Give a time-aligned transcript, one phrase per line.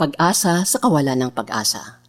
[0.00, 2.00] Pag-asa sa kawalan ng pag-asa.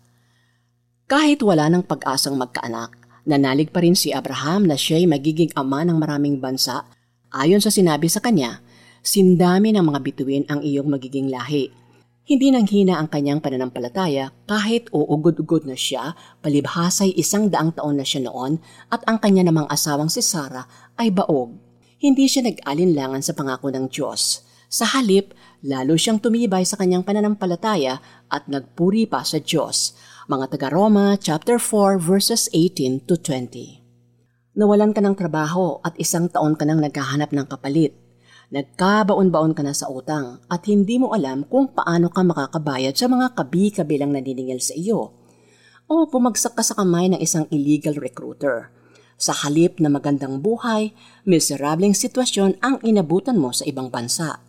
[1.11, 2.95] Kahit wala ng pag-asang magkaanak,
[3.27, 6.87] nanalig pa rin si Abraham na siya'y magiging ama ng maraming bansa.
[7.35, 8.63] Ayon sa sinabi sa kanya,
[9.03, 11.67] sindami ng mga bituin ang iyong magiging lahi.
[12.23, 18.07] Hindi nang hina ang kanyang pananampalataya kahit uugod-ugod na siya, palibhasay isang daang taon na
[18.07, 21.59] siya noon at ang kanya namang asawang si Sarah ay baog.
[21.99, 24.47] Hindi siya nag-alinlangan sa pangako ng Diyos.
[24.71, 25.35] Sa halip,
[25.67, 27.99] lalo siyang tumibay sa kanyang pananampalataya
[28.31, 29.91] at nagpuri pa sa Diyos.
[30.31, 33.83] Mga taga-Roma, chapter 4, verses 18 to 20.
[34.55, 37.99] Nawalan ka ng trabaho at isang taon ka nang naghahanap ng kapalit.
[38.55, 43.35] Nagkabaon-baon ka na sa utang at hindi mo alam kung paano ka makakabayad sa mga
[43.35, 45.11] kabi-kabilang naniningil sa iyo.
[45.91, 48.71] O pumagsak ka sa kamay ng isang illegal recruiter.
[49.19, 50.95] Sa halip na magandang buhay,
[51.27, 54.39] miserableng sitwasyon ang inabutan mo sa ibang bansa.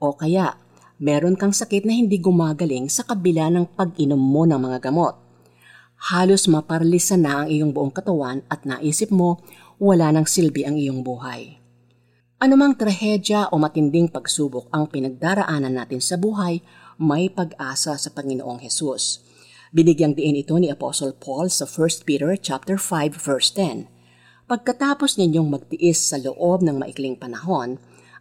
[0.00, 0.56] O kaya,
[0.96, 5.12] meron kang sakit na hindi gumagaling sa kabila ng pag-inom mo ng mga gamot.
[6.08, 9.44] Halos maparalisa na ang iyong buong katawan at naisip mo
[9.76, 11.60] wala nang silbi ang iyong buhay.
[12.40, 16.64] Anumang trahedya o matinding pagsubok ang pinagdaraanan natin sa buhay,
[16.96, 19.20] may pag-asa sa Panginoong Hesus.
[19.76, 24.48] Binigyang diin ito ni Apostle Paul sa 1 Peter chapter 5 verse 10.
[24.48, 27.76] Pagkatapos ninyong magtiis sa loob ng maikling panahon,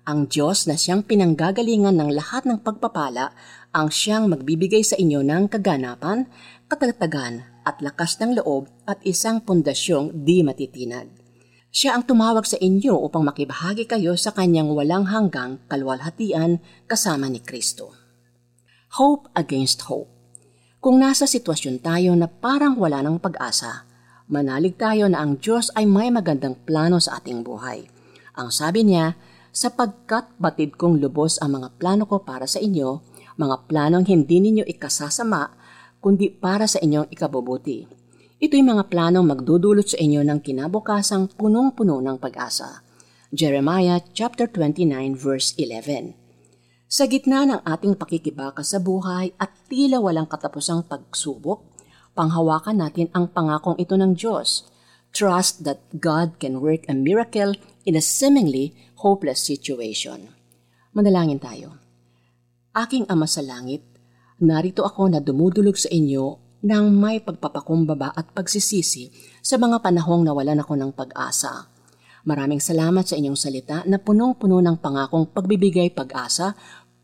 [0.10, 3.30] ang Diyos na siyang pinanggagalingan ng lahat ng pagpapala
[3.70, 6.26] ang siyang magbibigay sa inyo ng kaganapan,
[6.66, 11.14] katatagagan at lakas ng loob at isang pundasyong di matitinag.
[11.70, 16.58] Siya ang tumawag sa inyo upang makibahagi kayo sa kanyang walang hanggang kalwalhatian
[16.90, 17.94] kasama ni Kristo.
[18.98, 20.10] Hope against hope.
[20.82, 23.86] Kung nasa sitwasyon tayo na parang wala ng pag-asa,
[24.26, 27.86] manalig tayo na ang Diyos ay may magandang plano sa ating buhay.
[28.34, 29.14] Ang sabi niya,
[29.50, 33.02] sapagkat batid kong lubos ang mga plano ko para sa inyo,
[33.40, 35.54] mga planong hindi ninyo ikasasama,
[36.00, 37.88] kundi para sa inyong ikabubuti.
[38.40, 42.88] Ito'y mga planong magdudulot sa inyo ng kinabukasang punong-puno ng pag-asa.
[43.36, 46.16] Jeremiah chapter 29 verse 11.
[46.90, 51.62] Sa gitna ng ating pakikibaka sa buhay at tila walang katapusang pagsubok,
[52.18, 54.66] panghawakan natin ang pangakong ito ng Diyos.
[55.10, 60.30] Trust that God can work a miracle in a seemingly hopeless situation.
[60.94, 61.82] Manalangin tayo.
[62.78, 63.82] Aking Ama sa Langit,
[64.40, 69.10] narito ako na dumudulog sa inyo ng may pagpapakumbaba at pagsisisi
[69.40, 71.72] sa mga panahong nawalan ako ng pag-asa.
[72.28, 76.54] Maraming salamat sa inyong salita na punong-puno ng pangakong pagbibigay pag-asa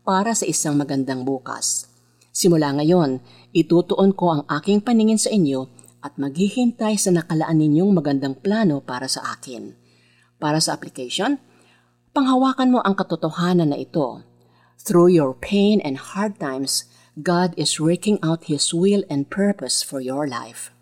[0.04, 1.88] para sa isang magandang bukas.
[2.36, 3.18] Simula ngayon,
[3.56, 5.72] itutuon ko ang aking paningin sa inyo
[6.06, 9.74] at maghihintay sa nakalaan ninyong magandang plano para sa akin.
[10.38, 11.42] Para sa application,
[12.16, 14.24] Panghawakan mo ang katotohanan na ito.
[14.80, 16.88] Through your pain and hard times,
[17.20, 20.72] God is working out His will and purpose for your life.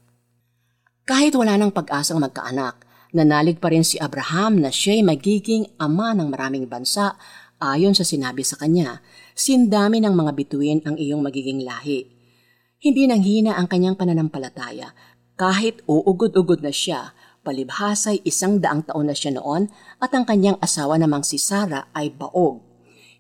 [1.11, 6.31] Kahit wala ng pag-asang magkaanak, nanalig pa rin si Abraham na siya'y magiging ama ng
[6.31, 7.19] maraming bansa
[7.59, 9.03] ayon sa sinabi sa kanya,
[9.35, 12.15] sindami ng mga bituin ang iyong magiging lahi.
[12.79, 17.15] Hindi nang hina ang kanyang pananampalataya, kahit uugod-ugod na siya,
[17.45, 19.69] Palibhasay isang daang taon na siya noon
[20.01, 22.65] at ang kanyang asawa namang si Sarah ay baog.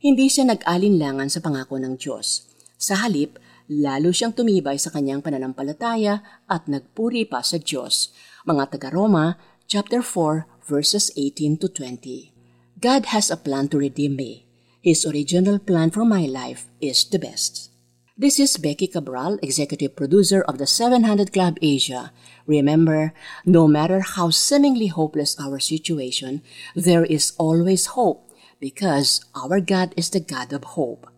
[0.00, 2.48] Hindi siya nag-alinlangan sa pangako ng Diyos.
[2.80, 3.36] Sa halip,
[3.68, 8.16] lalo siyang tumibay sa kanyang pananampalataya at nagpuri pa sa Diyos.
[8.48, 9.36] Mga taga-Roma,
[9.68, 12.32] chapter 4, verses 18 to 20.
[12.80, 14.48] God has a plan to redeem me.
[14.80, 17.73] His original plan for my life is the best.
[18.16, 22.12] This is Becky Cabral, executive producer of the 700 Club Asia.
[22.46, 23.12] Remember,
[23.44, 26.40] no matter how seemingly hopeless our situation,
[26.76, 28.30] there is always hope
[28.60, 31.10] because our God is the God of hope.